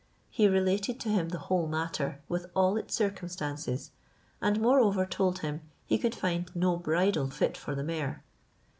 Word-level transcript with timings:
He 0.31 0.47
related 0.47 0.99
to 1.01 1.09
him 1.09 1.29
the 1.29 1.37
whole 1.45 1.67
matter, 1.67 2.21
with 2.27 2.47
all 2.55 2.75
its 2.75 2.95
circumstances, 2.95 3.91
and 4.41 4.59
moreover 4.59 5.05
told 5.05 5.41
him, 5.41 5.61
he 5.85 5.99
could 5.99 6.15
find 6.15 6.49
no 6.55 6.75
bridle 6.75 7.29
fit 7.29 7.55
for 7.55 7.75
the 7.75 7.83
mare. 7.83 8.23